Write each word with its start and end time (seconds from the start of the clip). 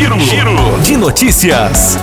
Giro, 0.00 0.18
Giro 0.18 0.80
de 0.82 0.96
notícias. 0.96 1.98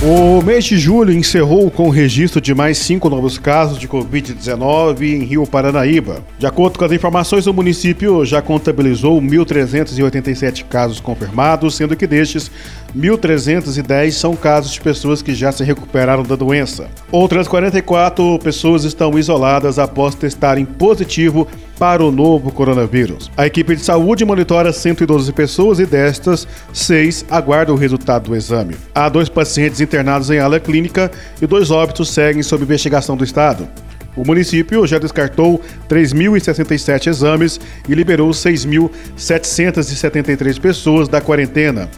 O 0.00 0.40
mês 0.40 0.64
de 0.64 0.78
julho 0.78 1.12
encerrou 1.12 1.70
com 1.70 1.88
o 1.88 1.90
registro 1.90 2.40
de 2.40 2.54
mais 2.54 2.78
cinco 2.78 3.10
novos 3.10 3.36
casos 3.36 3.78
de 3.78 3.86
Covid-19 3.86 5.02
em 5.02 5.24
Rio 5.24 5.46
Paranaíba. 5.46 6.24
De 6.38 6.46
acordo 6.46 6.78
com 6.78 6.86
as 6.86 6.92
informações, 6.92 7.46
o 7.46 7.52
município 7.52 8.24
já 8.24 8.40
contabilizou 8.40 9.20
1.387 9.20 10.64
casos 10.64 11.00
confirmados, 11.00 11.76
sendo 11.76 11.94
que 11.94 12.06
destes, 12.06 12.50
1.310 12.96 14.12
são 14.12 14.34
casos 14.34 14.72
de 14.72 14.80
pessoas 14.80 15.20
que 15.20 15.34
já 15.34 15.52
se 15.52 15.64
recuperaram 15.64 16.22
da 16.22 16.34
doença. 16.34 16.88
Outras 17.12 17.46
44 17.46 18.38
pessoas 18.38 18.84
estão 18.84 19.18
isoladas 19.18 19.78
após 19.78 20.14
testarem 20.14 20.64
positivo 20.64 21.46
para 21.78 22.04
o 22.04 22.10
novo 22.10 22.50
coronavírus. 22.50 23.30
A 23.36 23.46
equipe 23.46 23.76
de 23.76 23.84
saúde 23.84 24.24
monitora 24.24 24.72
112 24.72 25.32
pessoas 25.32 25.78
e 25.78 25.86
destas, 25.86 26.48
seis 26.72 27.24
aguardam 27.30 27.74
o 27.74 27.78
resultado 27.78 28.30
do 28.30 28.36
exame. 28.36 28.74
Há 28.94 29.08
dois 29.08 29.28
pacientes 29.28 29.80
internados 29.80 30.30
em 30.30 30.38
ala 30.38 30.58
clínica 30.58 31.10
e 31.40 31.46
dois 31.46 31.70
óbitos 31.70 32.10
seguem 32.10 32.42
sob 32.42 32.64
investigação 32.64 33.16
do 33.16 33.24
Estado. 33.24 33.68
O 34.16 34.24
município 34.24 34.84
já 34.84 34.98
descartou 34.98 35.62
3.067 35.88 37.06
exames 37.06 37.60
e 37.88 37.94
liberou 37.94 38.30
6.773 38.30 40.60
pessoas 40.60 41.06
da 41.06 41.20
quarentena. 41.20 41.88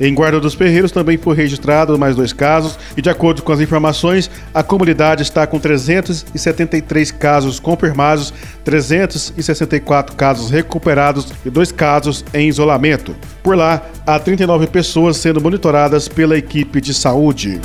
Em 0.00 0.14
Guarda 0.14 0.40
dos 0.40 0.54
Ferreiros 0.54 0.90
também 0.90 1.18
foi 1.18 1.36
registrado 1.36 1.98
mais 1.98 2.16
dois 2.16 2.32
casos 2.32 2.78
e, 2.96 3.02
de 3.02 3.10
acordo 3.10 3.42
com 3.42 3.52
as 3.52 3.60
informações, 3.60 4.30
a 4.54 4.62
comunidade 4.62 5.22
está 5.22 5.46
com 5.46 5.58
373 5.58 7.10
casos 7.10 7.60
confirmados, 7.60 8.32
364 8.64 10.16
casos 10.16 10.50
recuperados 10.50 11.26
e 11.44 11.50
dois 11.50 11.70
casos 11.70 12.24
em 12.32 12.48
isolamento. 12.48 13.14
Por 13.42 13.54
lá, 13.54 13.82
há 14.06 14.18
39 14.18 14.68
pessoas 14.68 15.18
sendo 15.18 15.38
monitoradas 15.38 16.08
pela 16.08 16.38
equipe 16.38 16.80
de 16.80 16.94
saúde. 16.94 17.60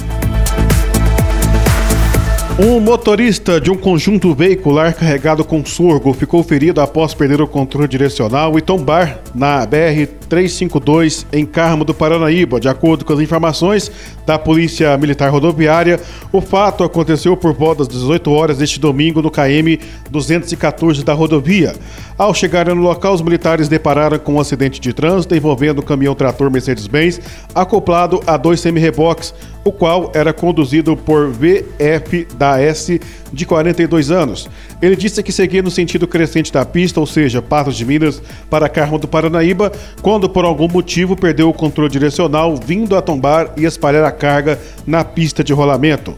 Um 2.57 2.79
motorista 2.79 3.59
de 3.59 3.69
um 3.69 3.75
conjunto 3.75 4.33
veicular 4.33 4.95
carregado 4.95 5.43
com 5.43 5.65
sorgo 5.65 6.13
ficou 6.13 6.41
ferido 6.41 6.79
após 6.79 7.13
perder 7.13 7.41
o 7.41 7.47
controle 7.47 7.85
direcional 7.85 8.57
e 8.57 8.61
tombar 8.61 9.19
na 9.35 9.67
BR-352 9.67 11.25
em 11.33 11.45
Carmo 11.45 11.83
do 11.83 11.93
Paranaíba. 11.93 12.57
De 12.57 12.69
acordo 12.69 13.03
com 13.03 13.11
as 13.11 13.19
informações 13.19 13.91
da 14.25 14.39
Polícia 14.39 14.97
Militar 14.97 15.29
Rodoviária, 15.31 15.99
o 16.31 16.39
fato 16.39 16.85
aconteceu 16.85 17.35
por 17.35 17.53
volta 17.53 17.79
das 17.79 17.89
18 17.89 18.31
horas 18.31 18.59
deste 18.59 18.79
domingo 18.79 19.21
no 19.21 19.29
KM 19.29 19.77
214 20.09 21.03
da 21.03 21.11
rodovia. 21.11 21.75
Ao 22.17 22.33
chegarem 22.33 22.73
no 22.73 22.81
local, 22.81 23.13
os 23.13 23.21
militares 23.21 23.67
depararam 23.67 24.17
com 24.17 24.35
um 24.35 24.39
acidente 24.39 24.79
de 24.79 24.93
trânsito 24.93 25.35
envolvendo 25.35 25.79
o 25.79 25.83
caminhão 25.83 26.15
trator 26.15 26.49
Mercedes-Benz 26.49 27.19
acoplado 27.53 28.21
a 28.25 28.37
dois 28.37 28.61
semi-reboques, 28.61 29.33
o 29.65 29.71
qual 29.73 30.09
era 30.13 30.31
conduzido 30.31 30.95
por 30.95 31.29
VF 31.29 32.25
da 32.37 32.44
S 32.59 32.99
de 33.31 33.45
42 33.45 34.11
anos. 34.11 34.49
Ele 34.81 34.95
disse 34.95 35.21
que 35.21 35.31
seguia 35.31 35.61
no 35.61 35.71
sentido 35.71 36.07
crescente 36.07 36.51
da 36.51 36.65
pista, 36.65 36.99
ou 36.99 37.05
seja, 37.05 37.41
Patos 37.41 37.75
de 37.75 37.85
Minas 37.85 38.21
para 38.49 38.69
Carmo 38.69 38.97
do 38.97 39.07
Paranaíba, 39.07 39.71
quando 40.01 40.29
por 40.29 40.45
algum 40.45 40.67
motivo 40.67 41.15
perdeu 41.15 41.49
o 41.49 41.53
controle 41.53 41.89
direcional, 41.89 42.55
vindo 42.55 42.95
a 42.95 43.01
tombar 43.01 43.53
e 43.57 43.65
espalhar 43.65 44.03
a 44.03 44.11
carga 44.11 44.59
na 44.85 45.03
pista 45.03 45.43
de 45.43 45.53
rolamento. 45.53 46.15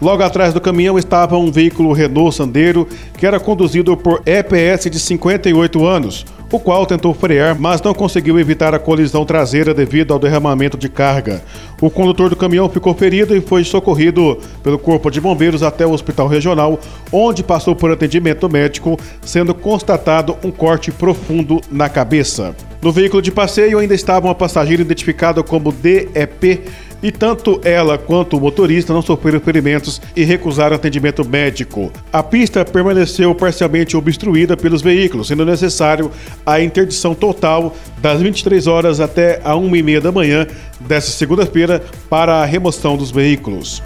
Logo 0.00 0.22
atrás 0.22 0.54
do 0.54 0.60
caminhão 0.60 0.96
estava 0.96 1.36
um 1.36 1.50
veículo 1.50 1.92
Renault 1.92 2.36
Sandero 2.36 2.86
que 3.16 3.26
era 3.26 3.40
conduzido 3.40 3.96
por 3.96 4.22
EPS 4.24 4.88
de 4.88 5.00
58 5.00 5.84
anos, 5.84 6.24
o 6.52 6.60
qual 6.60 6.86
tentou 6.86 7.12
frear, 7.12 7.56
mas 7.58 7.82
não 7.82 7.92
conseguiu 7.92 8.38
evitar 8.38 8.72
a 8.72 8.78
colisão 8.78 9.24
traseira 9.24 9.74
devido 9.74 10.12
ao 10.12 10.20
derramamento 10.20 10.78
de 10.78 10.88
carga. 10.88 11.42
O 11.80 11.90
condutor 11.90 12.30
do 12.30 12.36
caminhão 12.36 12.68
ficou 12.68 12.94
ferido 12.94 13.36
e 13.36 13.40
foi 13.40 13.64
socorrido 13.64 14.38
pelo 14.62 14.78
Corpo 14.78 15.10
de 15.10 15.20
Bombeiros 15.20 15.64
até 15.64 15.84
o 15.84 15.92
Hospital 15.92 16.28
Regional, 16.28 16.78
onde 17.10 17.42
passou 17.42 17.74
por 17.74 17.90
atendimento 17.90 18.48
médico, 18.48 18.96
sendo 19.20 19.52
constatado 19.52 20.36
um 20.44 20.52
corte 20.52 20.92
profundo 20.92 21.60
na 21.72 21.88
cabeça. 21.88 22.54
No 22.80 22.92
veículo 22.92 23.20
de 23.20 23.32
passeio 23.32 23.80
ainda 23.80 23.94
estava 23.94 24.28
uma 24.28 24.34
passageira 24.34 24.82
identificada 24.82 25.42
como 25.42 25.72
DEP 25.72 26.62
e 27.02 27.10
tanto 27.10 27.60
ela 27.64 27.96
quanto 27.96 28.36
o 28.36 28.40
motorista 28.40 28.92
não 28.92 29.02
sofreram 29.02 29.40
ferimentos 29.40 30.00
e 30.16 30.24
recusaram 30.24 30.76
atendimento 30.76 31.24
médico. 31.24 31.92
A 32.12 32.22
pista 32.22 32.64
permaneceu 32.64 33.34
parcialmente 33.34 33.96
obstruída 33.96 34.56
pelos 34.56 34.82
veículos, 34.82 35.28
sendo 35.28 35.44
necessário 35.44 36.10
a 36.44 36.60
interdição 36.60 37.14
total 37.14 37.74
das 37.98 38.20
23 38.20 38.66
horas 38.66 39.00
até 39.00 39.40
a 39.44 39.56
1 39.56 39.76
e 39.76 39.82
meia 39.82 40.00
da 40.00 40.12
manhã 40.12 40.46
desta 40.80 41.10
segunda-feira 41.10 41.82
para 42.08 42.36
a 42.36 42.44
remoção 42.44 42.96
dos 42.96 43.10
veículos. 43.10 43.82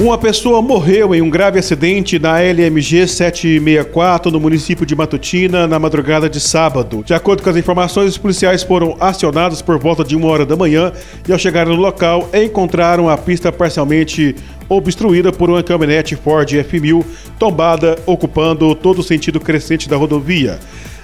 Uma 0.00 0.16
pessoa 0.16 0.62
morreu 0.62 1.12
em 1.12 1.20
um 1.20 1.28
grave 1.28 1.58
acidente 1.58 2.20
na 2.20 2.40
LMG 2.40 3.08
764 3.08 4.30
no 4.30 4.38
município 4.38 4.86
de 4.86 4.94
Matutina 4.94 5.66
na 5.66 5.76
madrugada 5.76 6.30
de 6.30 6.38
sábado. 6.38 7.02
De 7.04 7.12
acordo 7.12 7.42
com 7.42 7.50
as 7.50 7.56
informações, 7.56 8.10
os 8.10 8.18
policiais 8.18 8.62
foram 8.62 8.96
acionados 9.00 9.60
por 9.60 9.76
volta 9.76 10.04
de 10.04 10.14
uma 10.14 10.28
hora 10.28 10.46
da 10.46 10.54
manhã 10.54 10.92
e, 11.26 11.32
ao 11.32 11.38
chegar 11.38 11.66
no 11.66 11.74
local, 11.74 12.30
encontraram 12.32 13.08
a 13.08 13.18
pista 13.18 13.50
parcialmente 13.50 14.36
obstruída 14.68 15.32
por 15.32 15.50
uma 15.50 15.64
caminhonete 15.64 16.14
Ford 16.14 16.48
F1000 16.48 17.04
tombada, 17.36 17.98
ocupando 18.06 18.76
todo 18.76 19.00
o 19.00 19.02
sentido 19.02 19.40
crescente 19.40 19.88
da 19.88 19.96
rodovia. 19.96 20.60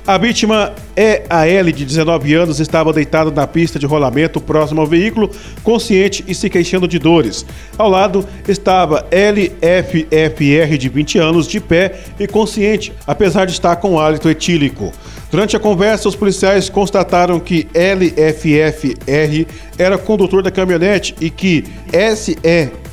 A 0.06 0.18
vítima 0.18 0.74
é 0.94 1.24
a 1.30 1.48
L, 1.48 1.72
de 1.72 1.82
19 1.82 2.34
anos, 2.34 2.60
estava 2.60 2.92
deitada 2.92 3.30
na 3.30 3.46
pista 3.46 3.78
de 3.78 3.86
rolamento 3.86 4.38
próximo 4.38 4.82
ao 4.82 4.86
veículo, 4.86 5.30
consciente 5.62 6.22
e 6.28 6.34
se 6.34 6.50
queixando 6.50 6.86
de 6.86 6.98
dores. 6.98 7.46
Ao 7.78 7.88
lado 7.88 8.28
estava 8.46 9.06
LFFR, 9.10 10.76
de 10.76 10.90
20 10.90 11.18
anos, 11.18 11.48
de 11.48 11.58
pé 11.58 12.00
e 12.20 12.26
consciente, 12.26 12.92
apesar 13.06 13.46
de 13.46 13.52
estar 13.52 13.76
com 13.76 13.98
hálito 13.98 14.28
etílico. 14.28 14.92
Durante 15.30 15.56
a 15.56 15.60
conversa, 15.60 16.06
os 16.06 16.14
policiais 16.14 16.68
constataram 16.68 17.40
que 17.40 17.66
LFFR 17.74 19.46
era 19.78 19.96
condutor 19.96 20.42
da 20.42 20.50
caminhonete 20.50 21.14
e 21.18 21.30
que 21.30 21.64
SE 22.14 22.36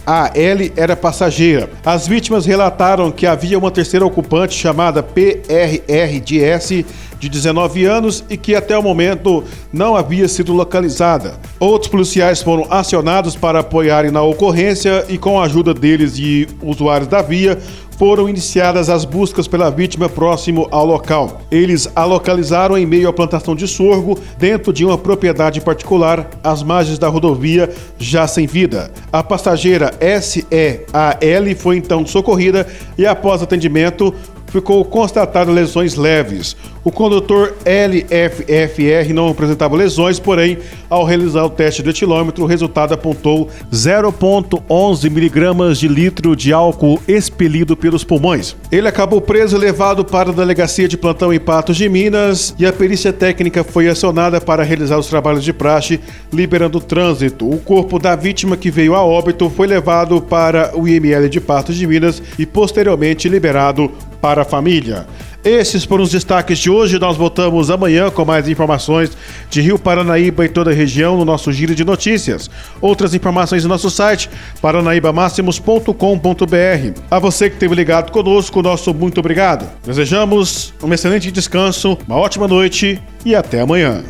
a 0.05 0.31
L 0.35 0.71
era 0.75 0.95
passageira. 0.95 1.69
As 1.85 2.07
vítimas 2.07 2.45
relataram 2.45 3.11
que 3.11 3.25
havia 3.25 3.57
uma 3.57 3.71
terceira 3.71 4.05
ocupante 4.05 4.55
chamada 4.55 5.03
PRRDS 5.03 6.85
de 7.19 7.29
19 7.29 7.85
anos 7.85 8.23
e 8.29 8.35
que 8.35 8.55
até 8.55 8.75
o 8.75 8.81
momento 8.81 9.43
não 9.71 9.95
havia 9.95 10.27
sido 10.27 10.53
localizada. 10.53 11.35
Outros 11.59 11.89
policiais 11.89 12.41
foram 12.41 12.65
acionados 12.69 13.35
para 13.35 13.59
apoiarem 13.59 14.09
na 14.09 14.23
ocorrência 14.23 15.05
e 15.07 15.19
com 15.19 15.39
a 15.39 15.45
ajuda 15.45 15.73
deles 15.73 16.17
e 16.17 16.47
usuários 16.63 17.07
da 17.07 17.21
via, 17.21 17.59
foram 18.01 18.27
iniciadas 18.27 18.89
as 18.89 19.05
buscas 19.05 19.47
pela 19.47 19.69
vítima 19.69 20.09
próximo 20.09 20.67
ao 20.71 20.87
local. 20.87 21.39
Eles 21.51 21.87
a 21.95 22.03
localizaram 22.03 22.75
em 22.75 22.83
meio 22.83 23.07
à 23.07 23.13
plantação 23.13 23.55
de 23.55 23.67
sorgo, 23.67 24.17
dentro 24.39 24.73
de 24.73 24.83
uma 24.83 24.97
propriedade 24.97 25.61
particular, 25.61 26.27
às 26.43 26.63
margens 26.63 26.97
da 26.97 27.07
rodovia, 27.07 27.69
já 27.99 28.25
sem 28.25 28.47
vida. 28.47 28.91
A 29.13 29.21
passageira 29.21 29.91
SEAL 30.19 31.55
foi 31.55 31.77
então 31.77 32.03
socorrida 32.03 32.65
e, 32.97 33.05
após 33.05 33.43
atendimento, 33.43 34.11
ficou 34.47 34.83
constatado 34.83 35.51
lesões 35.51 35.93
leves. 35.93 36.57
O 36.83 36.91
condutor 36.91 37.53
LFFR 37.63 39.13
não 39.13 39.29
apresentava 39.29 39.75
lesões, 39.75 40.19
porém, 40.19 40.57
ao 40.89 41.05
realizar 41.05 41.45
o 41.45 41.49
teste 41.49 41.83
do 41.83 41.91
etilômetro, 41.91 42.43
o 42.43 42.47
resultado 42.47 42.93
apontou 42.95 43.49
0,11 43.71 45.07
miligramas 45.11 45.77
de 45.77 45.87
litro 45.87 46.35
de 46.35 46.51
álcool 46.51 46.99
expelido 47.07 47.77
pelos 47.77 48.03
pulmões. 48.03 48.55
Ele 48.71 48.87
acabou 48.87 49.21
preso 49.21 49.57
e 49.57 49.59
levado 49.59 50.03
para 50.03 50.31
a 50.31 50.33
delegacia 50.33 50.87
de 50.87 50.97
plantão 50.97 51.31
em 51.31 51.39
Patos 51.39 51.77
de 51.77 51.87
Minas 51.87 52.55
e 52.57 52.65
a 52.65 52.73
perícia 52.73 53.13
técnica 53.13 53.63
foi 53.63 53.87
acionada 53.87 54.41
para 54.41 54.63
realizar 54.63 54.97
os 54.97 55.07
trabalhos 55.07 55.43
de 55.43 55.53
praxe, 55.53 55.99
liberando 56.33 56.79
o 56.79 56.81
trânsito. 56.81 57.47
O 57.47 57.59
corpo 57.59 57.99
da 57.99 58.15
vítima 58.15 58.57
que 58.57 58.71
veio 58.71 58.95
a 58.95 59.05
óbito 59.05 59.51
foi 59.51 59.67
levado 59.67 60.19
para 60.19 60.71
o 60.75 60.87
IML 60.87 61.29
de 61.29 61.39
Patos 61.39 61.75
de 61.75 61.85
Minas 61.85 62.23
e 62.39 62.45
posteriormente 62.45 63.29
liberado 63.29 63.91
para 64.19 64.43
a 64.43 64.45
família. 64.45 65.05
Esses 65.43 65.83
foram 65.83 66.03
os 66.03 66.11
destaques 66.11 66.59
de 66.59 66.69
hoje. 66.69 66.99
Nós 66.99 67.17
voltamos 67.17 67.71
amanhã 67.71 68.11
com 68.11 68.23
mais 68.23 68.47
informações 68.47 69.11
de 69.49 69.61
Rio 69.61 69.79
Paranaíba 69.79 70.45
e 70.45 70.49
toda 70.49 70.71
a 70.71 70.73
região 70.73 71.17
no 71.17 71.25
nosso 71.25 71.51
giro 71.51 71.73
de 71.73 71.83
notícias. 71.83 72.49
Outras 72.79 73.13
informações 73.13 73.63
no 73.63 73.69
nosso 73.69 73.89
site 73.89 74.29
paranaibamáximos.com.br. 74.61 77.01
A 77.09 77.19
você 77.19 77.49
que 77.49 77.55
esteve 77.55 77.75
ligado 77.75 78.11
conosco, 78.11 78.61
nosso 78.61 78.93
muito 78.93 79.19
obrigado. 79.19 79.67
Desejamos 79.83 80.73
um 80.81 80.93
excelente 80.93 81.31
descanso, 81.31 81.97
uma 82.07 82.17
ótima 82.17 82.47
noite 82.47 83.01
e 83.25 83.35
até 83.35 83.61
amanhã. 83.61 84.03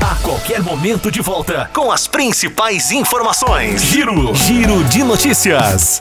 A 0.00 0.14
qualquer 0.22 0.62
momento 0.62 1.10
de 1.10 1.20
volta 1.20 1.70
com 1.72 1.92
as 1.92 2.08
principais 2.08 2.90
informações. 2.90 3.82
Giro, 3.82 4.34
giro 4.34 4.82
de 4.84 5.04
notícias. 5.04 6.00